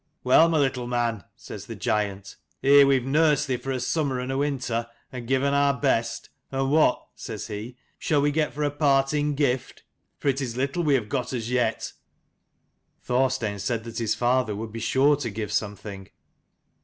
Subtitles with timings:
[0.23, 4.19] "Well, my little man," says the giant, "here we have nursed thee for a summer
[4.19, 8.63] and a winter, and given our best: and what," says he, "shall we get for
[8.63, 9.83] a parting gift?
[10.17, 11.93] for it is little we have got as yet."
[13.03, 16.09] Thorstein said that his father would be sure to give something.